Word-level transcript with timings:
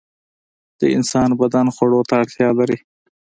د 0.79 0.81
انسان 0.95 1.29
بدن 1.39 1.65
خوړو 1.75 2.01
ته 2.09 2.13
اړتیا 2.21 2.49
لري. 2.59 2.77